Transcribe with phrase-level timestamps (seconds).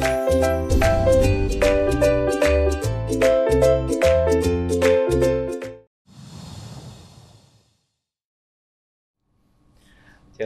[0.00, 0.08] Chào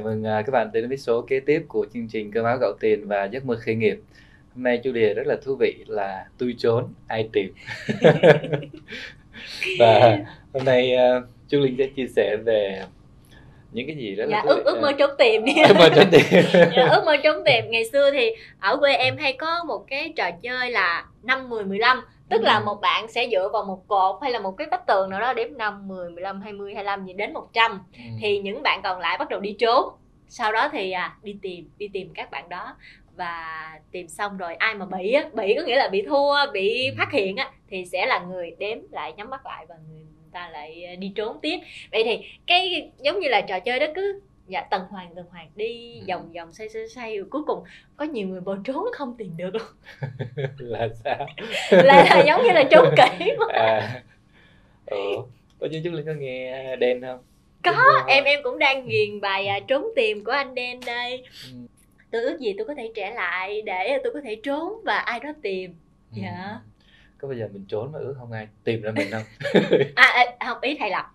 [0.03, 2.73] mừng à, các bạn đến với số kế tiếp của chương trình Cơm áo gạo
[2.81, 4.01] tiền và giấc mơ khởi nghiệp.
[4.55, 7.55] Hôm nay chủ đề rất là thú vị là tôi trốn ai tìm.
[9.79, 10.19] và
[10.53, 12.83] hôm nay uh, Chú Linh sẽ chia sẻ về
[13.73, 15.45] những cái gì rất dạ, là ước ước mơ trốn tìm.
[15.45, 16.23] Đi ước mơ trốn tìm.
[16.77, 17.65] Dạ, ước mơ trốn tìm.
[17.71, 18.31] Ngày xưa thì
[18.61, 22.61] ở quê em hay có một cái trò chơi là năm 10 15 tức là
[22.61, 25.33] một bạn sẽ dựa vào một cột hay là một cái vách tường nào đó
[25.33, 28.01] đếm 5, 10, 15, 20, 25 gì đến 100 Ừ.
[28.21, 29.89] thì những bạn còn lại bắt đầu đi trốn.
[30.29, 32.77] Sau đó thì à, đi tìm đi tìm các bạn đó
[33.17, 36.87] và tìm xong rồi ai mà bị á bị có nghĩa là bị thua bị
[36.89, 36.95] Ừ.
[36.99, 40.49] phát hiện á thì sẽ là người đếm lại nhắm mắt lại và người ta
[40.53, 41.59] lại à, đi trốn tiếp.
[41.93, 45.49] Vậy thì cái giống như là trò chơi đó cứ dạ tần hoàng tần hoàng
[45.57, 46.05] đi Ừ.
[46.09, 47.65] vòng vòng xoay xoay xoay rồi cuối cùng
[47.97, 49.63] có nhiều người bỏ trốn không tìm được luôn.
[50.59, 51.27] Là sao?
[51.71, 54.03] Là, là giống như là trốn kỹ à
[54.87, 55.23] ủa
[55.61, 57.19] có chứ chú Linh có nghe đen không?
[57.65, 61.23] Có em em cũng đang ghiền bài à, trốn tìm của anh đen đây.
[61.53, 61.57] Ừ.
[62.11, 65.21] tôi ước gì tôi có thể trẻ lại để tôi có thể trốn và ai
[65.21, 65.75] đó tìm.
[66.17, 66.21] Ừ.
[66.23, 66.59] Dạ.
[67.21, 68.49] Có bao giờ mình trốn mà ước không ai?
[68.65, 69.23] Tìm ra mình không?
[69.95, 71.11] À, à không ý thầy là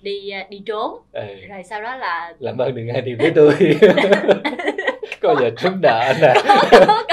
[0.00, 1.02] đi à, đi trốn.
[1.12, 1.22] Ừ.
[1.48, 3.54] rồi sau đó là làm ơn đừng ai tìm tới tôi.
[5.20, 6.34] Có giờ trốn nợ nè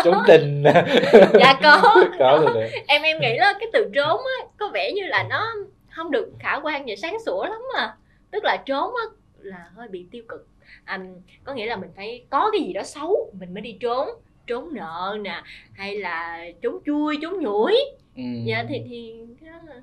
[0.04, 0.86] trốn tình nè
[1.34, 1.82] dạ có.
[2.20, 2.84] Có rồi nè.
[2.88, 5.54] Em em nghĩ là cái từ trốn á có vẻ như là nó
[5.90, 7.96] không được khả quan và sáng sủa lắm mà
[8.32, 9.04] tức là trốn á
[9.38, 10.48] là hơi bị tiêu cực.
[10.84, 11.00] À,
[11.44, 14.10] có nghĩa là mình phải có cái gì đó xấu mình mới đi trốn.
[14.48, 15.42] Trốn nợ nè
[15.74, 17.76] hay là trốn chui trốn nhủi
[18.16, 18.24] ừ.
[18.46, 19.82] dạ thì thì cái đó là-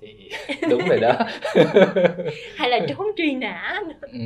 [0.00, 0.30] thì
[0.70, 1.12] đúng rồi đó
[2.56, 4.08] hay là trốn truy nã nữa.
[4.12, 4.18] ừ.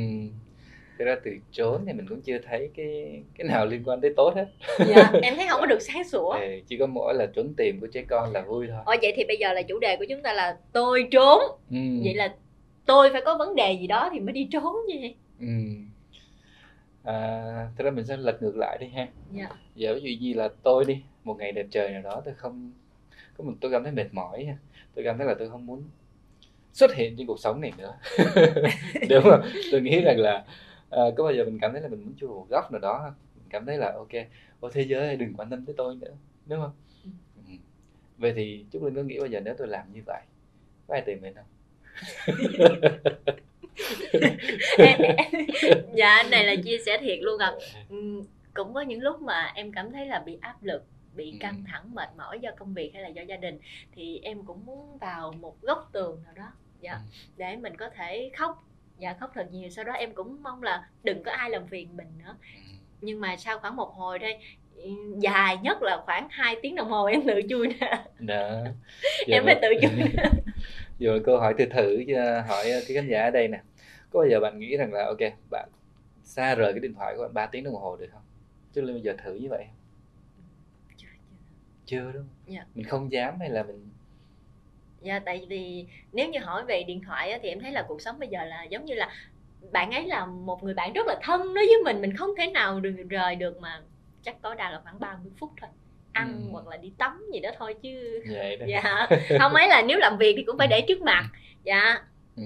[0.99, 4.13] Thực ra từ trốn thì mình cũng chưa thấy cái cái nào liên quan tới
[4.17, 4.45] tốt hết
[4.87, 7.79] dạ em thấy không có được sáng sủa ừ, chỉ có mỗi là trốn tìm
[7.81, 10.05] của trẻ con là vui thôi Ồ vậy thì bây giờ là chủ đề của
[10.09, 11.77] chúng ta là tôi trốn ừ.
[12.03, 12.35] vậy là
[12.85, 15.47] tôi phải có vấn đề gì đó thì mới đi trốn như vậy ừ.
[17.03, 20.33] à, thực ra mình sẽ lật ngược lại đi ha dạ giờ ví dụ như
[20.33, 22.71] là tôi đi một ngày đẹp trời nào đó tôi không
[23.37, 24.47] có một tôi cảm thấy mệt mỏi
[24.95, 25.83] tôi cảm thấy là tôi không muốn
[26.73, 27.97] xuất hiện trên cuộc sống này nữa.
[29.09, 30.45] Đúng không tôi nghĩ rằng là
[30.89, 32.79] à, có bao giờ mình cảm thấy là mình muốn chui vào một góc nào
[32.79, 34.11] đó mình cảm thấy là ok
[34.59, 36.11] ô thế giới ơi, đừng quan tâm tới tôi nữa.
[36.45, 36.71] Đúng không?
[37.03, 37.09] Ừ.
[37.47, 37.53] ừ.
[38.17, 40.21] vậy thì chúc linh có nghĩ bao giờ nếu tôi làm như vậy
[40.87, 41.45] có ai tìm mình không?
[45.95, 47.51] Dạ anh này là chia sẻ thiệt luôn à.
[47.89, 48.21] Ừm,
[48.53, 50.83] cũng có những lúc mà em cảm thấy là bị áp lực
[51.15, 51.37] bị Ừ.
[51.39, 53.59] căng thẳng mệt mỏi do công việc hay là do gia đình
[53.91, 56.99] thì em cũng muốn vào một góc tường nào đó dạ Ừ.
[57.37, 58.63] để mình có thể khóc
[58.97, 61.97] dạ khóc thật nhiều sau đó em cũng mong là đừng có ai làm phiền
[61.97, 62.59] mình nữa Ừ.
[63.01, 64.39] nhưng mà sau khoảng một hồi đây
[65.21, 68.63] dài nhất là khoảng 2 tiếng đồng hồ em tự chui ra đó
[69.29, 70.23] em phải tự chui ra
[70.99, 73.61] Rồi câu hỏi thử thử cho hỏi cái khán giả ở đây nè
[74.09, 75.19] có bao giờ bạn nghĩ rằng là ok
[75.51, 75.69] bạn
[76.23, 78.21] xa rời cái điện thoại của bạn 3 tiếng đồng hồ được không
[78.73, 79.75] chứ lên bây giờ thử như vậy không?
[81.85, 82.27] Chưa đúng không?
[82.47, 82.65] Dạ.
[82.75, 83.89] mình không dám hay là mình
[85.01, 88.01] Dạ tại vì nếu như hỏi về điện thoại á, thì em thấy là cuộc
[88.01, 89.09] sống bây giờ là giống như là
[89.71, 92.01] bạn ấy là một người bạn rất là thân đối với mình.
[92.01, 93.81] Mình không thể nào đừng rời được mà
[94.21, 95.69] chắc tối đa là khoảng 30 phút thôi.
[96.11, 96.49] Ăn Ừ.
[96.51, 98.23] hoặc là đi tắm gì đó thôi chứ.
[98.31, 98.65] Vậy đó.
[98.69, 99.07] Dạ.
[99.39, 101.29] Không ấy là nếu làm việc thì cũng phải để trước mặt.
[101.63, 102.03] Dạ.
[102.35, 102.43] Ừ.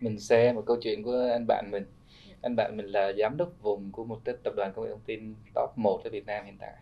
[0.00, 1.84] mình share một câu chuyện của anh bạn mình.
[2.42, 5.34] Anh bạn mình là giám đốc vùng của một tập đoàn công nghệ thông tin
[5.54, 6.72] top 1 ở Việt Nam hiện tại.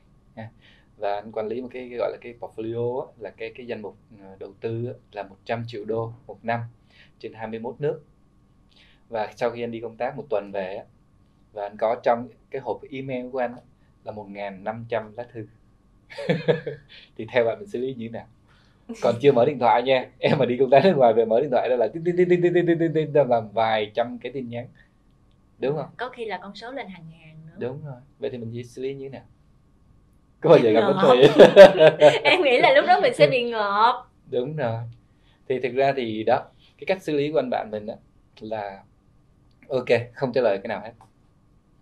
[0.98, 3.82] Và anh quản lý một cái, gọi là cái portfolio á, là cái cái danh
[3.82, 6.60] mục ờ, đầu tư á, là 100 triệu đô một năm
[7.18, 8.00] trên 21 nước
[9.08, 10.84] và sau khi anh đi công tác một tuần về á,
[11.52, 13.60] và anh có trong cái hộp email của anh á,
[14.04, 15.46] là 1.500 lá thư
[17.16, 18.26] thì theo bạn mình xử lý như thế nào
[19.02, 21.40] còn chưa mở điện thoại nha em mà đi công tác nước ngoài về mở
[21.40, 23.48] điện thoại đó là tin tin tin tin tin tin tin tin tin tin làm
[23.50, 24.68] vài trăm cái tin nhắn
[25.58, 28.38] đúng không có khi là con số lên hàng ngàn nữa đúng rồi vậy thì
[28.38, 29.26] mình chỉ xử lý như thế nào
[30.40, 31.14] có bao giờ gặp Ngợp.
[31.14, 34.04] đề em nghĩ là lúc đó mình sẽ bị ngợp.
[34.30, 34.78] Đúng rồi.
[35.48, 36.42] Thì thực ra thì đó
[36.78, 37.94] cái cách xử lý của anh bạn mình đó
[38.40, 38.82] là
[39.68, 40.92] ok không trả lời cái nào hết.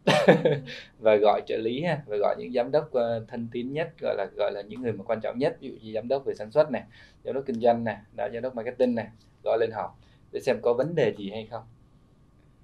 [0.98, 4.14] Và gọi trợ lý ha và gọi những giám đốc ờ, thân tín nhất gọi
[4.16, 5.56] là gọi là những người mà quan trọng nhất.
[5.60, 6.82] Ví dụ như giám đốc về sản xuất này
[7.24, 9.06] giám đốc kinh doanh này đó, giám đốc marketing này
[9.44, 9.98] gọi lên họp
[10.32, 11.62] để xem có vấn đề gì hay không.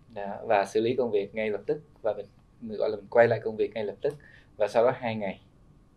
[0.08, 2.26] Đó, và xử lý công việc ngay lập tức và mình,
[2.60, 4.14] mình gọi là mình quay lại công việc ngay lập tức.
[4.56, 5.40] Và sau đó hai ngày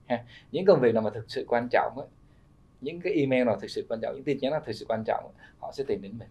[0.05, 0.23] ha.
[0.51, 2.07] những công việc nào mà thực sự quan trọng ấy,
[2.81, 5.03] những cái email nào thực sự quan trọng những tin nhắn nào thực sự quan
[5.07, 6.27] trọng họ sẽ tìm đến mình.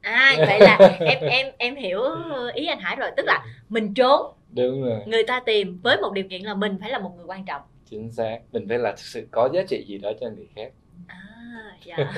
[0.00, 2.02] À vậy là em em em hiểu
[2.54, 4.32] ý anh Hải rồi tức là mình trốn.
[4.50, 5.00] Đúng rồi.
[5.06, 7.62] Người ta tìm với một điều kiện là mình phải là một người quan trọng.
[7.90, 10.72] Chính xác mình phải là thực sự có giá trị gì đó cho người khác.
[11.06, 11.20] À
[11.84, 11.96] dạ.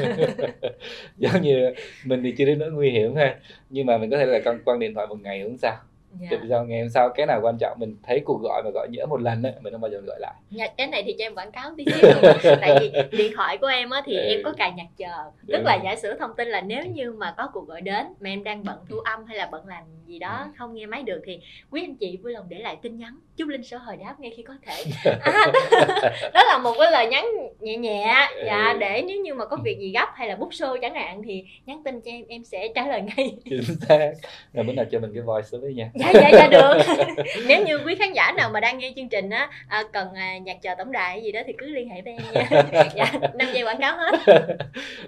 [1.19, 1.75] Giống như
[2.05, 3.37] mình thì chưa đến nỗi nguy hiểm ha
[3.71, 5.77] nhưng mà mình có thể là con quăng điện thoại một ngày không sao
[6.21, 6.29] dạ.
[6.31, 8.89] Tại sao ngày hôm sau cái nào quan trọng mình thấy cuộc gọi mà gọi
[8.91, 10.35] nhỡ một lần á mình không bao giờ gọi lại.
[10.51, 12.11] Dạ, cái này thì cho em quảng cáo tí xíu
[12.61, 14.23] tại vì điện thoại của em á thì Ừ.
[14.29, 15.13] em có cài nhạc chờ.
[15.49, 18.07] Tức Đúng là giả sử thông tin là nếu như mà có cuộc gọi đến
[18.21, 20.51] mà em đang bận thu âm hay là bận làm gì đó Ừ.
[20.59, 23.49] không nghe máy được thì quý anh chị vui lòng để lại tin nhắn chúc
[23.49, 24.85] linh sẽ hồi đáp ngay khi có thể.
[25.21, 25.47] À,
[26.35, 27.27] đó là một cái lời nhắn
[27.61, 28.79] nhẹ nhẹ dạ Ừ.
[28.79, 31.45] để nếu như mà có việc gì gấp hay là bút xô chẳng hạn thì
[31.67, 33.37] nhắn tin cho em em sẽ trả lời ngay.
[33.45, 34.13] Chính xác.
[34.53, 36.77] Rồi bữa nào cho mình cái voice với nha dạ dạ dạ được.
[37.49, 40.39] Nếu như quý khán giả nào mà đang nghe chương trình á à, cần à,
[40.39, 42.63] nhạc chờ tổng đài gì đó thì cứ liên hệ với em nha.
[42.95, 44.13] Dạ năm giây quảng cáo hết.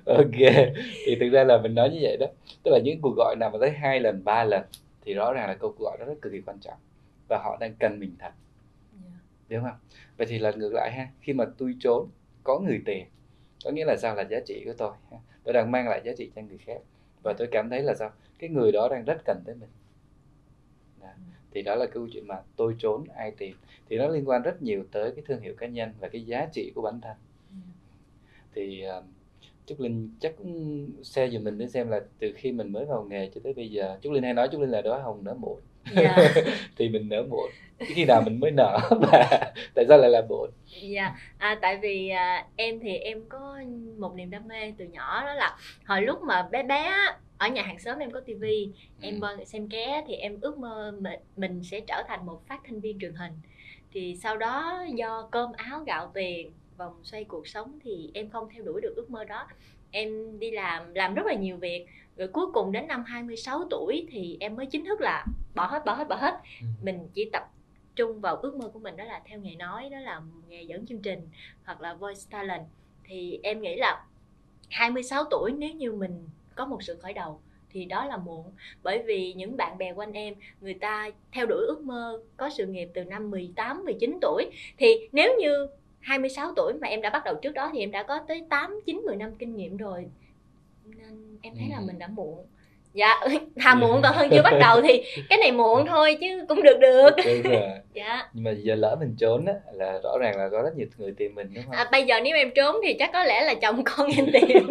[0.06, 0.64] Ok
[1.06, 2.26] thì thực ra là mình nói như vậy đó.
[2.62, 4.62] Tức là những cuộc gọi nào mà tới hai lần ba lần
[5.04, 6.78] thì rõ ràng là cuộc gọi đó rất cực kỳ quan trọng
[7.28, 8.30] và họ đang cần mình thật.
[9.48, 9.78] Đúng không?
[10.16, 12.08] Vậy thì là ngược lại ha khi mà tôi trốn
[12.44, 13.06] có người tiền
[13.64, 14.14] có nghĩa là sao?
[14.14, 15.18] Là giá trị của tôi ha.
[15.44, 16.78] tôi đang mang lại giá trị cho người khác
[17.22, 18.10] và tôi cảm thấy là sao?
[18.38, 19.68] Cái người đó đang rất cần tới mình.
[21.54, 23.56] Thì đó là câu chuyện mà tôi trốn ai tìm.
[23.88, 26.46] Thì nó liên quan rất nhiều tới cái thương hiệu cá nhân và cái giá
[26.52, 27.16] trị của bản thân.
[28.54, 29.04] Thì uh,
[29.66, 33.02] Trúc Linh chắc cũng share giùm mình để xem là từ khi mình mới vào
[33.02, 35.34] nghề cho tới bây giờ Trúc Linh hay nói Trúc Linh là đóa hồng nở
[35.34, 35.60] muộn.
[35.92, 36.16] Dạ.
[36.76, 37.50] Thì mình nở muộn.
[37.78, 40.50] Khi nào mình mới nở và tại sao lại là muộn?
[40.82, 41.14] Dạ.
[41.38, 43.58] À, tại vì à, em thì em có
[43.98, 47.48] một niềm đam mê từ nhỏ đó là hồi lúc mà bé bé á, ở
[47.48, 48.68] nhà hàng xóm em có tivi
[49.00, 49.18] em Ừ.
[49.20, 52.80] vâng xem ké thì em ước mơ mình, mình sẽ trở thành một phát thanh
[52.80, 53.32] viên truyền hình.
[53.92, 58.48] Thì sau đó do cơm áo gạo tiền vòng xoay cuộc sống thì em không
[58.54, 59.46] theo đuổi được ước mơ đó.
[59.90, 61.86] Em đi làm làm rất là nhiều việc.
[62.16, 65.84] Rồi cuối cùng đến năm 26 tuổi thì em mới chính thức là bỏ hết
[65.84, 66.34] bỏ hết bỏ hết.
[66.60, 66.66] Ừ.
[66.82, 67.42] mình chỉ tập
[67.96, 70.86] trung vào ước mơ của mình đó là theo nghề nói đó là nghề dẫn
[70.86, 71.28] chương trình
[71.64, 72.62] hoặc là voice talent.
[73.04, 74.04] Thì em nghĩ là
[74.70, 77.40] 26 tuổi nếu như mình có một sự khởi đầu
[77.70, 78.44] thì đó là muộn.
[78.82, 82.66] Bởi vì những bạn bè quanh em người ta theo đuổi ước mơ có sự
[82.66, 84.46] nghiệp từ năm 18 19 tuổi.
[84.78, 85.68] Thì nếu như
[86.00, 88.80] 26 tuổi mà em đã bắt đầu trước đó thì em đã có tới 8
[88.86, 90.06] 9 10 năm kinh nghiệm rồi.
[90.84, 91.84] Nên em thấy là Ừ.
[91.86, 92.46] mình đã muộn.
[92.92, 93.14] Dạ
[93.60, 96.78] thà muộn còn hơn chưa bắt đầu thì cái này muộn thôi chứ cũng được
[96.80, 97.10] được.
[97.24, 97.62] Đúng rồi.
[97.94, 98.28] Dạ.
[98.32, 101.14] Nhưng mà giờ lỡ mình trốn á là rõ ràng là có rất nhiều người
[101.18, 101.72] tìm mình đúng không?
[101.74, 104.68] À, bây giờ nếu em trốn thì chắc có lẽ là chồng con em tìm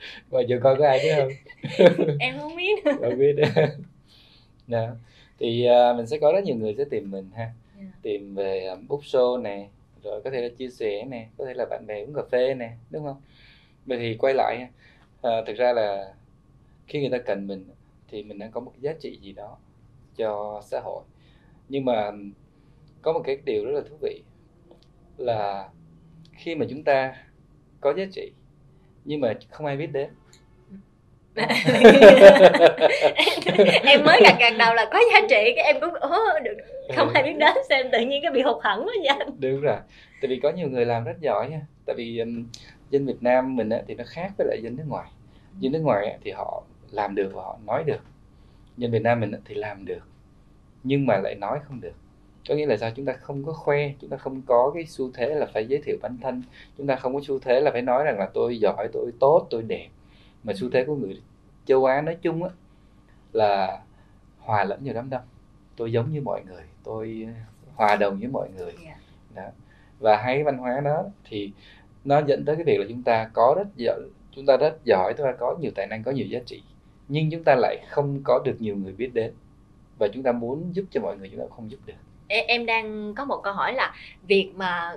[0.30, 1.28] và giờ coi có ai biết không?
[2.20, 2.84] Em không biết.
[3.00, 3.32] Không biết.
[3.32, 3.62] Đó.
[4.66, 4.88] Đó
[5.38, 7.50] thì à, mình sẽ có rất nhiều người sẽ tìm mình ha.
[7.78, 7.84] Dạ.
[8.02, 9.68] tìm về à, book show nè
[10.02, 12.54] rồi có thể là chia sẻ nè có thể là bạn bè uống cà phê
[12.54, 13.20] nè đúng không?
[13.86, 14.68] Vậy thì quay lại
[15.22, 16.14] à, thực ra là
[16.86, 17.64] khi người ta cần mình
[18.08, 19.56] thì mình đang có một cái giá trị gì đó
[20.16, 21.02] cho xã hội.
[21.68, 22.12] Nhưng mà
[23.02, 24.22] có một cái điều rất là thú vị
[25.16, 25.68] là
[26.32, 27.14] khi mà chúng ta
[27.80, 28.32] có giá trị
[29.08, 30.08] nhưng mà không ai biết đến.
[33.84, 36.56] Em mới gật gật đầu là có giá trị cái em cũng ố được.
[36.96, 39.06] Không ai biết đến xem tự nhiên cái bị hụt hẫng quá vậy.
[39.18, 39.76] Anh đúng rồi.
[40.20, 41.60] Tại vì có nhiều người làm rất giỏi nha.
[41.86, 42.46] Tại vì um,
[42.90, 45.08] dân Việt Nam mình á, thì nó khác với lại dân nước ngoài.
[45.58, 48.00] Dân nước ngoài á, thì họ làm được và họ nói được.
[48.76, 50.02] Dân Việt Nam mình á, thì làm được
[50.82, 51.94] nhưng mà lại nói không được
[52.48, 52.90] có nghĩa là sao?
[52.96, 55.80] Chúng ta không có khoe chúng ta không có cái xu thế là phải giới
[55.84, 56.42] thiệu bản thân.
[56.78, 59.46] Chúng ta không có xu thế là phải nói rằng là tôi giỏi tôi tốt
[59.50, 59.88] tôi đẹp.
[60.44, 61.22] Mà xu thế của người
[61.66, 62.50] châu Á nói chung á
[63.32, 63.82] là
[64.38, 65.22] hòa lẫn vào đám đông.
[65.76, 67.28] Tôi giống như mọi người tôi
[67.74, 68.72] hòa đồng với mọi người.
[68.84, 68.96] Dạ.
[69.34, 69.50] đó.
[69.98, 71.52] và cái văn hóa đó thì
[72.04, 74.00] nó dẫn tới cái việc là chúng ta có rất giỏi
[74.32, 76.62] chúng ta rất giỏi chúng ta có nhiều tài năng có nhiều giá trị.
[77.08, 79.32] Nhưng chúng ta lại không có được nhiều người biết đến.
[79.98, 81.94] Và chúng ta muốn giúp cho mọi người chúng ta không giúp được
[82.28, 84.96] em, đang có một câu hỏi là việc mà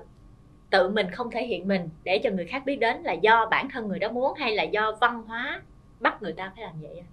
[0.69, 3.69] tự mình không thể hiện mình để cho người khác biết đến là do bản
[3.73, 5.61] thân người đó muốn hay là do văn hóa
[5.99, 7.03] bắt người ta phải làm vậy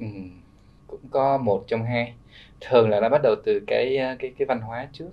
[0.00, 0.06] ừ,
[0.86, 2.14] cũng có một trong hai.
[2.60, 5.10] Thường là nó bắt đầu từ cái cái cái văn hóa trước.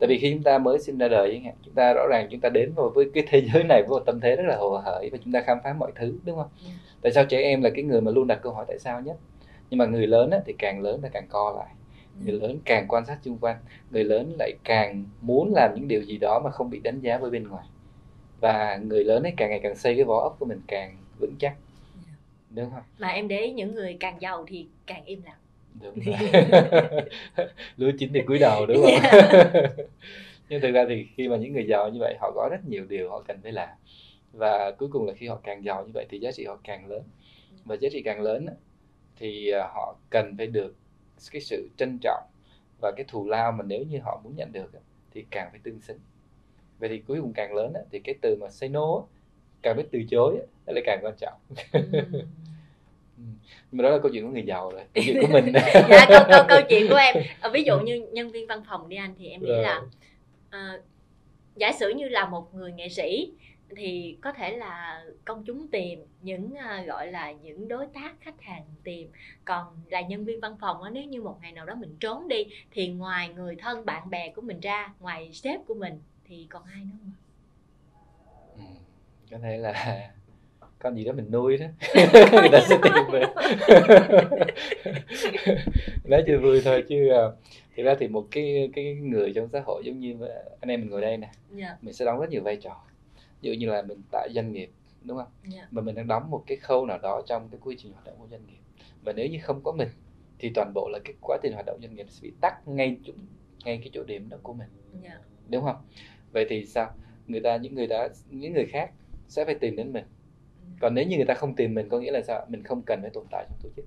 [0.00, 2.48] Tại vì khi chúng ta mới sinh ra đời chúng ta rõ ràng chúng ta
[2.48, 5.10] đến vào với cái thế giới này với một tâm thế rất là hồ hởi
[5.12, 6.48] và chúng ta khám phá mọi thứ đúng không?
[6.64, 6.68] Ừ.
[7.02, 9.16] tại sao trẻ em là cái người mà luôn đặt câu hỏi tại sao nhất?
[9.70, 11.75] Nhưng mà người lớn á, thì càng lớn ta càng co lại
[12.24, 13.56] người lớn càng quan sát xung quanh
[13.90, 17.18] người lớn lại càng muốn làm những điều gì đó mà không bị đánh giá
[17.18, 17.66] với bên ngoài.
[18.40, 21.34] Và người lớn ấy càng ngày càng xây cái vỏ ốc của mình càng vững
[21.38, 21.54] chắc.
[22.50, 22.82] Đúng không?
[22.98, 25.38] Mà em để ý những người càng giàu thì càng im lặng.
[25.82, 26.42] Đúng rồi.
[27.76, 29.20] Lúa chín thì cúi đầu đúng không?
[30.48, 32.84] Nhưng thực ra thì khi mà những người giàu như vậy họ có rất nhiều
[32.88, 33.68] điều họ cần phải làm.
[34.32, 36.86] Và cuối cùng là khi họ càng giàu như vậy thì giá trị họ càng
[36.86, 37.02] lớn.
[37.64, 38.46] Và giá trị càng lớn
[39.16, 40.74] thì à, họ cần phải được
[41.30, 42.24] cái sự trân trọng
[42.80, 44.70] và cái thù lao mà nếu như họ muốn nhận được
[45.10, 45.98] thì càng phải tương xứng.
[46.78, 49.04] Vậy thì cuối cùng càng lớn thì cái từ mà say no
[49.62, 51.38] càng biết từ chối nó lại càng quan trọng.
[53.18, 53.22] Ừ.
[53.70, 55.52] nhưng mà đó là câu chuyện của người giàu rồi câu chuyện của mình.
[55.90, 57.16] Dạ câu, câu câu chuyện của em.
[57.40, 59.62] Ờ, ví dụ như nhân viên văn phòng đi anh thì em nghĩ Rồi.
[59.62, 59.82] là
[60.50, 60.80] ờ,
[61.56, 63.32] giả sử như là một người nghệ sĩ
[63.76, 68.40] thì có thể là công chúng tìm những à, gọi là những đối tác khách
[68.40, 69.08] hàng tìm.
[69.44, 72.28] Còn là nhân viên văn phòng á nếu như một ngày nào đó mình trốn
[72.28, 76.46] đi thì ngoài người thân bạn bè của mình ra ngoài sếp của mình thì
[76.50, 77.12] còn ai nữa không?
[78.56, 78.62] Ừ,
[79.30, 80.08] có thể là
[80.78, 81.66] con gì đó mình nuôi đó.
[82.32, 83.22] Người ta sẽ tìm về.
[86.04, 87.22] Nói chưa vui thôi chứ à,
[87.76, 90.16] thực ra thì một cái cái người trong xã hội giống như
[90.60, 91.76] anh em mình ngồi đây nè dạ.
[91.82, 92.86] mình sẽ đóng rất nhiều vai trò
[93.40, 94.70] ví dụ như là mình tại doanh nghiệp
[95.02, 95.28] đúng không?
[95.48, 95.68] Dạ.
[95.70, 98.14] Mà mình đang đóng một cái khâu nào đó trong cái quy trình hoạt động
[98.18, 98.58] của doanh nghiệp.
[99.04, 99.88] Và nếu như không có mình
[100.38, 102.96] thì toàn bộ là cái quá trình hoạt động doanh nghiệp sẽ bị tắc ngay
[103.04, 103.12] chỗ,
[103.64, 104.68] ngay cái chỗ điểm đó của mình.
[105.02, 105.18] Dạ.
[105.48, 105.76] Đúng không?
[106.32, 106.94] Vậy thì sao?
[107.26, 108.90] Người ta những người đã những người khác
[109.28, 110.04] sẽ phải tìm đến mình.
[110.80, 112.46] Còn nếu như người ta không tìm mình có nghĩa là sao?
[112.48, 113.84] Mình không cần phải tồn tại trong tổ chức.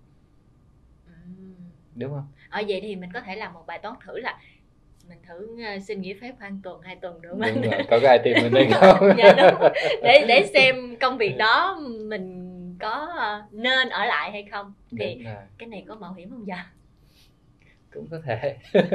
[1.96, 2.27] Đúng không?
[2.50, 4.39] Ở vậy thì mình có thể làm một bài toán thử là
[5.09, 7.39] mình thử ờ, xin nghỉ phép hai tuần hai tuần được không?
[7.39, 7.71] Đúng anh?
[7.71, 9.09] rồi có ai tìm mình đây không?
[9.17, 9.71] dạ đúng
[10.03, 12.45] để để xem công việc đó mình
[12.79, 14.73] có ờ, nên ở lại hay không.
[14.99, 15.25] Thì
[15.57, 16.65] cái này có mạo hiểm không dạ?
[17.93, 18.57] Cũng có thể.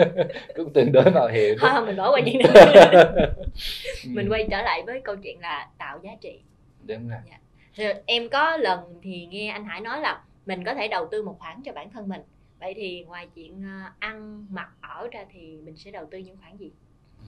[0.57, 1.57] Cũng tương đối mạo hiểm.
[1.61, 2.51] Thôi mình bỏ qua chuyện đó
[4.05, 6.41] Ừ, mình quay trở lại với câu chuyện là tạo giá trị.
[6.87, 7.19] Đúng rồi.
[7.77, 11.23] Thì em có lần thì nghe anh Hải nói là mình có thể đầu tư
[11.23, 12.21] một khoản cho bản thân mình
[12.65, 16.37] vậy thì ngoài chuyện ờ, ăn mặc ở ra thì mình sẽ đầu tư những
[16.37, 16.71] khoản gì
[17.21, 17.27] Ừ.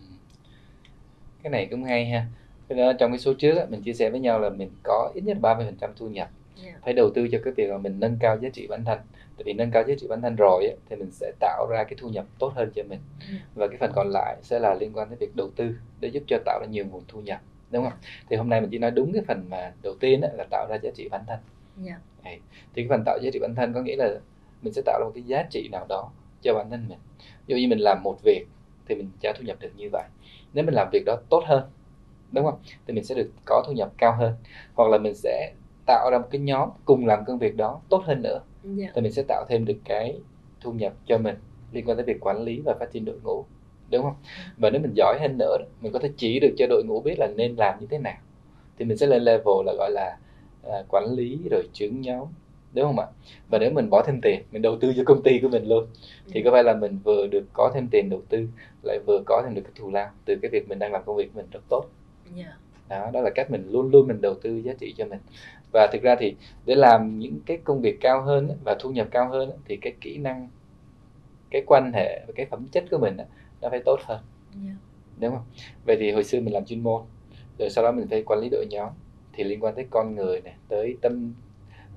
[1.43, 2.27] cái này cũng hay ha
[2.69, 5.21] đó, trong cái số trước á, mình chia sẻ với nhau là mình có ít
[5.25, 6.29] nhất 30% thu nhập
[6.65, 6.73] Dạ.
[6.85, 8.99] phải đầu tư cho cái việc là mình nâng cao giá trị bản thân
[9.37, 11.85] tại vì nâng cao giá trị bản thân rồi á, thì mình sẽ tạo ra
[11.85, 13.35] cái thu nhập tốt hơn cho mình Ừ.
[13.55, 16.23] và cái phần còn lại sẽ là liên quan đến việc đầu tư để giúp
[16.27, 17.41] cho tạo ra nhiều nguồn thu nhập
[17.71, 20.29] đúng không thì hôm nay mình chỉ nói đúng cái phần mà đầu tiên á,
[20.35, 21.39] là tạo ra giá trị bản thân
[21.85, 22.01] Dạ.
[22.25, 22.31] thì
[22.75, 24.09] cái phần tạo giá trị bản thân có nghĩa là
[24.63, 26.11] mình sẽ tạo ra một cái giá trị nào đó
[26.43, 26.99] cho bản thân mình.
[27.47, 28.47] Dụ như mình làm một việc
[28.89, 30.05] thì mình trả thu nhập được như vậy.
[30.53, 31.63] Nếu mình làm việc đó tốt hơn
[32.33, 32.59] đúng không?
[32.87, 34.33] Thì mình sẽ được có thu nhập cao hơn.
[34.75, 35.53] Hoặc là mình sẽ
[35.87, 38.41] tạo ra một cái nhóm cùng làm công việc đó tốt hơn nữa.
[38.63, 38.87] Dạ.
[38.95, 40.21] thì mình sẽ tạo thêm được cái
[40.61, 41.37] thu nhập cho mình
[41.73, 43.45] liên quan tới việc quản lý và phát triển đội ngũ
[43.91, 44.15] đúng không?
[44.57, 47.19] Và nếu mình giỏi hơn nữa mình có thể chỉ được cho đội ngũ biết
[47.19, 48.17] là nên làm như thế nào.
[48.79, 50.19] Thì mình sẽ lên level là gọi là
[50.63, 52.29] à, quản lý rồi trưởng nhóm
[52.73, 53.07] đúng không ạ?
[53.49, 55.87] Và nếu mình bỏ thêm tiền mình đầu tư cho công ty của mình luôn
[56.31, 58.49] thì có phải là mình vừa được có thêm tiền đầu tư
[58.83, 61.17] lại vừa có thêm được cái thù lao từ cái việc mình đang làm công
[61.17, 61.85] việc mình rất tốt.
[62.35, 62.57] Dạ.
[62.89, 65.19] đó đó là cách mình luôn luôn mình đầu tư giá trị cho mình.
[65.73, 66.35] Và thực ra thì
[66.67, 69.93] để làm những cái công việc cao hơn và thu nhập cao hơn thì cái
[70.01, 70.49] kỹ năng
[71.51, 73.17] cái quan hệ và cái phẩm chất của mình
[73.61, 74.21] nó phải tốt hơn.
[74.55, 74.73] Dạ.
[75.21, 75.45] đúng không?
[75.87, 77.03] Vậy thì hồi xưa mình làm chuyên môn
[77.59, 78.89] rồi sau đó mình phải quản lý đội nhóm
[79.33, 81.35] thì liên quan tới con người này tới tâm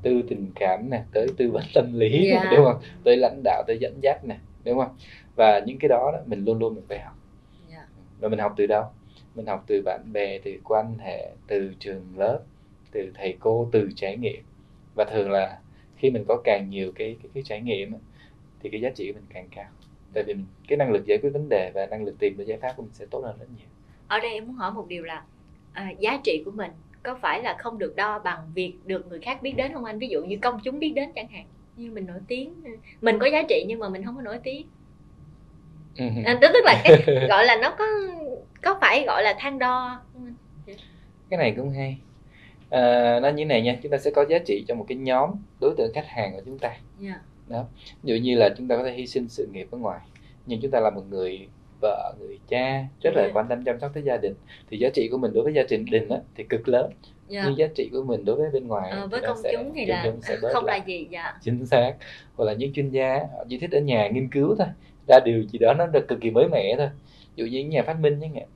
[0.01, 2.43] tư tình cảm này tới tư vấn tâm lý Dạ.
[2.43, 2.81] này, đúng không?
[3.03, 4.95] Tới lãnh đạo tới dẫn dắt này đúng không?
[5.35, 7.13] Và những cái đó, đó mình luôn luôn mình phải học.
[7.71, 7.87] Dạ.
[8.19, 8.83] và mình học từ đâu?
[9.35, 12.39] Mình học từ bạn bè từ quan hệ từ trường lớp
[12.91, 14.43] từ thầy cô từ trải nghiệm.
[14.95, 15.59] Và thường là
[15.97, 17.93] khi mình có càng nhiều cái cái, cái trải nghiệm
[18.63, 19.65] thì cái giá trị của mình càng cao.
[20.13, 22.43] Tại vì mình, cái năng lực giải quyết vấn đề và năng lực tìm được
[22.47, 23.67] giải pháp của mình sẽ tốt hơn rất nhiều.
[24.07, 25.23] Ở đây em muốn hỏi một điều là
[25.73, 26.71] à, giá trị của mình
[27.03, 29.99] có phải là không được đo bằng việc được người khác biết đến không anh?
[29.99, 32.53] Ví dụ như công chúng biết đến chẳng hạn như mình nổi tiếng
[33.01, 34.67] mình có giá trị nhưng mà mình không có nổi tiếng.
[36.25, 37.85] À, tức là cái gọi là nó có
[38.61, 40.75] có phải gọi là thang đo không anh?
[41.29, 41.97] cái này cũng hay.
[42.69, 45.31] À, nó như này nha chúng ta sẽ có giá trị cho một cái nhóm
[45.61, 46.77] đối tượng khách hàng của chúng ta.
[46.99, 47.19] Dạ.
[48.03, 49.99] ví dụ như là chúng ta có thể hy sinh sự nghiệp ở ngoài
[50.45, 51.47] nhưng chúng ta là một người
[51.81, 53.35] vợ người cha rất là Yeah.
[53.35, 54.33] quan tâm chăm sóc tới gia đình.
[54.69, 56.91] Thì giá trị của mình đối với gia đình á, thì cực lớn.
[57.27, 57.43] Dạ.
[57.45, 59.85] nhưng giá trị của mình đối với bên ngoài Ờ, với công sẽ- chúng thì
[59.85, 61.37] là chúng sẽ bớt không là gì dạ.
[61.41, 61.93] Chính xác.
[62.35, 64.67] Hoặc là những chuyên gia họ chỉ thích ở nhà nghiên cứu thôi.
[65.07, 66.89] Ra điều gì đó nó được cực kỳ mới mẻ thôi.
[67.35, 68.47] Ví dụ như những nhà phát minh chẳng hạn.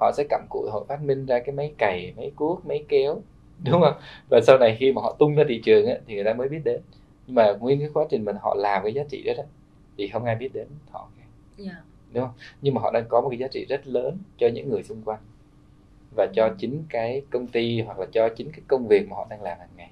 [0.00, 3.20] Họ sẽ cặm cụi họ phát minh ra cái máy cày máy cuốc máy kéo
[3.64, 3.94] đúng không?
[4.30, 6.48] Và sau này khi mà họ tung ra thị trường á, thì người ta mới
[6.48, 6.80] biết đến.
[7.26, 9.42] Nhưng mà nguyên cái quá trình mình họ làm cái giá trị đó, đó
[9.98, 11.08] thì không ai biết đến họ
[12.14, 12.20] cả.
[12.20, 12.28] dạ
[12.62, 15.02] nhưng mà họ đang có một cái giá trị rất lớn cho những người xung
[15.04, 15.20] quanh
[16.16, 16.54] và cho Ừ.
[16.58, 19.58] chính cái công ty hoặc là cho chính cái công việc mà họ đang làm
[19.58, 19.90] hàng ngày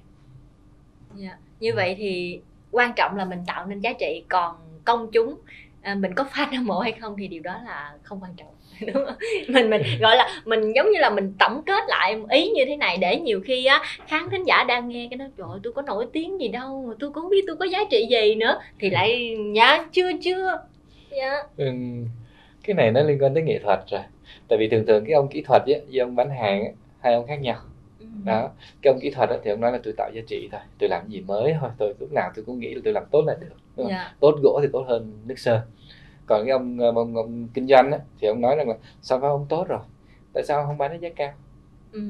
[1.15, 2.39] dạ như vậy thì
[2.71, 5.35] quan trọng là mình tạo nên giá trị còn công chúng
[5.81, 8.47] à, mình có fan hâm mộ hay không thì điều đó là không quan trọng
[8.93, 9.15] đúng không?
[9.47, 12.75] mình mình gọi là mình giống như là mình tổng kết lại ý như thế
[12.77, 15.73] này để nhiều khi á khán thính giả đang nghe cái đó trời ơi, tôi
[15.73, 18.59] có nổi tiếng gì đâu tôi cũng không biết tôi có giá trị gì nữa
[18.79, 20.57] thì lại dạ chưa chưa
[21.17, 21.43] dạ.
[21.57, 21.65] Ừ,
[22.63, 24.01] cái này nó liên quan tới nghệ thuật rồi.
[24.47, 27.13] Tại vì thường thường cái ông kỹ thuật với, với ông bán hàng á, hai
[27.13, 27.57] ông khác nhau.
[27.99, 28.05] Ừ.
[28.25, 28.49] đó
[28.81, 30.89] cái ông kỹ thuật á, thì ông nói là tôi tạo giá trị thôi tôi
[30.89, 33.33] làm gì mới thôi tôi lúc nào tôi cũng nghĩ là tôi làm tốt là
[33.41, 33.91] được đúng không?
[33.91, 34.13] dạ.
[34.19, 35.61] Tốt gỗ thì tốt hơn nước sơn
[36.25, 39.21] còn cái ông ông, ông, ông kinh doanh á, thì ông nói rằng là sản
[39.21, 39.79] phẩm ông tốt rồi?
[40.33, 41.33] Tại sao ông không bán với giá cao?
[41.91, 42.01] Ừ.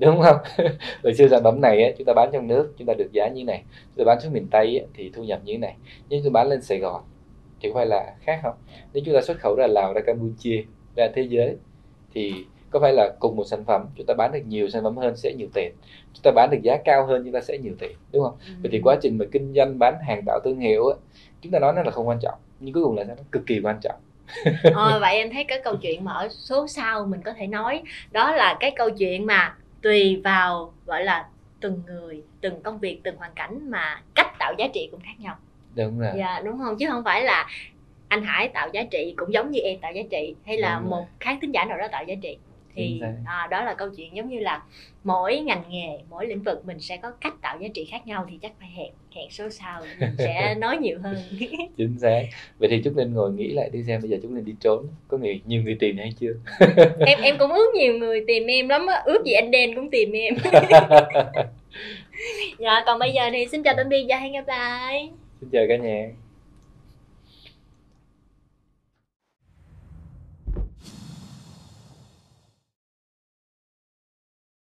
[0.00, 0.36] đúng không?
[1.02, 3.28] Hồi xưa sản phẩm này á, chúng ta bán trong nước chúng ta được giá
[3.28, 3.64] như này.
[3.96, 5.76] Chúng ta bán xuống miền tây thì thu nhập như thế này.
[6.08, 7.02] Nhưng chúng ta bán lên sài gòn
[7.62, 8.54] thì có phải là khác không?
[8.92, 10.64] Nếu chúng ta xuất khẩu ra lào ra campuchia
[10.96, 11.56] ra thế giới
[12.14, 12.34] thì
[12.70, 15.16] có phải là cùng một sản phẩm chúng ta bán được nhiều sản phẩm hơn
[15.16, 15.72] sẽ nhiều tiền.
[16.14, 18.34] Chúng ta bán được giá cao hơn chúng ta sẽ nhiều tiền đúng không?
[18.62, 20.96] Vậy thì quá trình mà kinh doanh bán hàng tạo thương hiệu á
[21.42, 23.60] chúng ta nói nó là không quan trọng nhưng cuối cùng là nó cực kỳ
[23.62, 24.00] quan trọng.
[24.74, 27.82] Ờ, vậy em thấy cái câu chuyện mà ở số sau mình có thể nói
[28.10, 31.28] đó là cái câu chuyện mà tùy vào gọi là
[31.60, 35.14] từng người từng công việc từng hoàn cảnh mà cách tạo giá trị cũng khác
[35.18, 35.36] nhau
[35.74, 36.12] đúng rồi.
[36.18, 36.76] Dạ đúng không?
[36.78, 37.48] Chứ không phải là
[38.08, 40.90] anh Hải tạo giá trị cũng giống như em tạo giá trị hay là Đúng
[40.90, 42.36] một khán thính giả nào đó tạo giá trị.
[42.74, 44.62] Thì à, đó là câu chuyện giống như là
[45.04, 48.26] mỗi ngành nghề mỗi lĩnh vực mình sẽ có cách tạo giá trị khác nhau
[48.30, 51.16] thì chắc phải hẹn hẹn số sau mình sẽ nói nhiều hơn.
[51.76, 52.22] Chính xác.
[52.58, 54.86] Vậy thì chúng linh ngồi nghĩ lại đi xem bây giờ chúng linh đi trốn.
[55.08, 56.32] Có người nhiều người tìm hay chưa?
[57.06, 59.02] Em em cũng ước nhiều người tìm em lắm á.
[59.04, 60.34] Ước gì anh đen cũng tìm em.
[62.58, 65.10] Dạ còn bây giờ thì xin chào tạm biệt và hẹn gặp lại
[65.42, 66.21] xin chào cả nhà.